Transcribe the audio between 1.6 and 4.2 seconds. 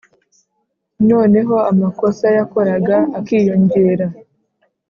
amakosa yakoraga akiyongera